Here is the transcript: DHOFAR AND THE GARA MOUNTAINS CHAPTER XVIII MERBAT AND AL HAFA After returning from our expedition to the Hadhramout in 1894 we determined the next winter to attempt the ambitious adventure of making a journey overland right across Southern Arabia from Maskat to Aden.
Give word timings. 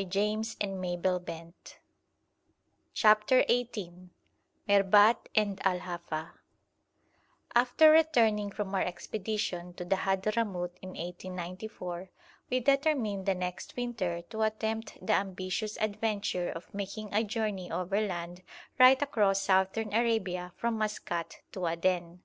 DHOFAR 0.00 0.54
AND 0.62 0.82
THE 0.82 0.96
GARA 0.96 0.96
MOUNTAINS 1.18 1.74
CHAPTER 2.94 3.42
XVIII 3.50 4.08
MERBAT 4.66 5.28
AND 5.34 5.60
AL 5.62 5.80
HAFA 5.80 6.32
After 7.54 7.90
returning 7.90 8.50
from 8.50 8.74
our 8.74 8.80
expedition 8.80 9.74
to 9.74 9.84
the 9.84 9.96
Hadhramout 9.96 10.70
in 10.80 10.88
1894 10.96 12.08
we 12.48 12.60
determined 12.60 13.26
the 13.26 13.34
next 13.34 13.76
winter 13.76 14.22
to 14.30 14.40
attempt 14.40 14.96
the 15.06 15.12
ambitious 15.12 15.76
adventure 15.76 16.48
of 16.48 16.72
making 16.72 17.12
a 17.12 17.22
journey 17.22 17.70
overland 17.70 18.40
right 18.78 19.02
across 19.02 19.42
Southern 19.42 19.92
Arabia 19.92 20.54
from 20.56 20.78
Maskat 20.78 21.42
to 21.52 21.66
Aden. 21.66 22.22